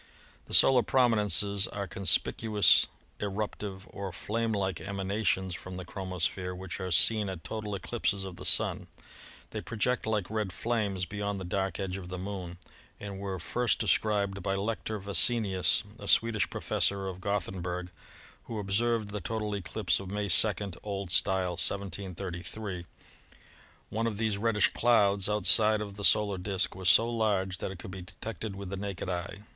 [0.47, 2.87] The solar prominences are conspicuous
[3.19, 8.37] eruptive or flame like emanations from the chromosphere which are seen at total eclipses of
[8.37, 8.87] the Sun.
[9.51, 12.57] They project like red flames beyond the dark edge of the Moon,
[12.99, 17.91] and were first de scribed by Lector Vassenius, a Swedish professor of Gothenburg,
[18.45, 20.47] who observed the total eclipse of May 2
[20.83, 22.85] (O.S.), 1733.
[23.89, 27.77] One of these reddish clouds outside of the solar disk was so large that it
[27.77, 29.41] could be detected with the naked eye.